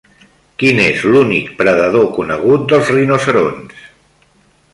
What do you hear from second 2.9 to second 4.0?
rinoceronts?